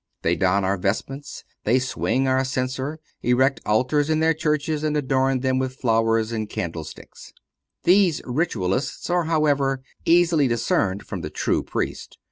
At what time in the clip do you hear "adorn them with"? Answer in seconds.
4.97-5.75